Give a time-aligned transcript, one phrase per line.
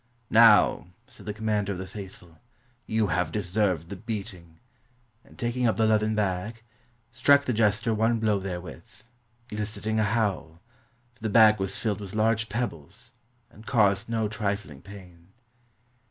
[0.31, 2.39] ''Now," said the Commander of the Faithful,
[2.87, 4.59] "you have deserved the beating";
[5.23, 6.63] and taking up the leathern bag,
[7.11, 9.03] struck the jester one blow therewith,
[9.51, 10.59] eliciting a howl,
[11.13, 13.11] for the bag was filled with large pebbles,
[13.51, 15.33] and caused no trifling pain.